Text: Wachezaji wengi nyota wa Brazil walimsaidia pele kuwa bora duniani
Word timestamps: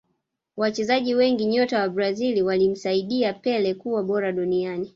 Wachezaji 0.57 1.15
wengi 1.15 1.45
nyota 1.45 1.79
wa 1.79 1.89
Brazil 1.89 2.41
walimsaidia 2.41 3.33
pele 3.33 3.73
kuwa 3.73 4.03
bora 4.03 4.31
duniani 4.31 4.89